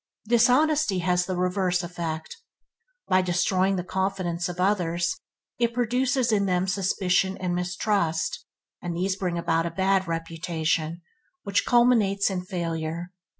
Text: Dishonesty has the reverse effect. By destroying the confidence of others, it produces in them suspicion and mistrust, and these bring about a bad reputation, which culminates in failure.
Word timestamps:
Dishonesty 0.27 0.97
has 1.05 1.27
the 1.27 1.35
reverse 1.35 1.83
effect. 1.83 2.37
By 3.07 3.21
destroying 3.21 3.75
the 3.75 3.83
confidence 3.83 4.49
of 4.49 4.59
others, 4.59 5.19
it 5.59 5.75
produces 5.75 6.31
in 6.31 6.47
them 6.47 6.67
suspicion 6.67 7.37
and 7.37 7.53
mistrust, 7.53 8.43
and 8.81 8.95
these 8.95 9.15
bring 9.15 9.37
about 9.37 9.67
a 9.67 9.69
bad 9.69 10.07
reputation, 10.07 11.03
which 11.43 11.67
culminates 11.67 12.31
in 12.31 12.41
failure. 12.41 13.11